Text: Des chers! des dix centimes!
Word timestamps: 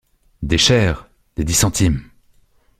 Des 0.41 0.57
chers! 0.57 1.07
des 1.35 1.43
dix 1.43 1.53
centimes! 1.53 2.01